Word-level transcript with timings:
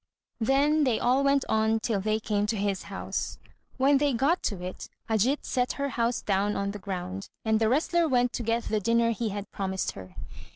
Then 0.39 0.83
they 0.83 0.99
all 0.99 1.23
went 1.23 1.45
on 1.47 1.79
till 1.79 2.01
they 2.01 2.19
came 2.19 2.47
to 2.47 2.57
his 2.57 2.85
house. 2.89 3.37
When 3.77 3.99
they 3.99 4.13
got 4.13 4.41
to 4.49 4.59
it, 4.63 4.89
Ajít 5.07 5.45
set 5.45 5.73
her 5.73 5.89
house 5.89 6.23
down 6.23 6.55
on 6.55 6.71
the 6.71 6.79
ground, 6.79 7.29
and 7.45 7.59
the 7.59 7.69
wrestler 7.69 8.07
went 8.07 8.33
to 8.33 8.41
get 8.41 8.63
the 8.63 8.79
dinner 8.79 9.11
he 9.11 9.29
had 9.29 9.51
promised 9.51 9.91
her. 9.91 10.15